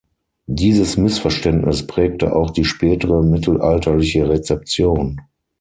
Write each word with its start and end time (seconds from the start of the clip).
Dieses 0.47 0.97
Missverständnis 0.97 1.85
prägte 1.85 2.35
auch 2.35 2.49
die 2.49 2.65
spätere 2.65 3.21
mittelalterliche 3.23 4.27
Rezeption. 4.27 5.21